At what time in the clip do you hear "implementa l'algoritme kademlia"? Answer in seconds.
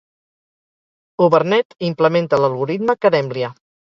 1.89-3.53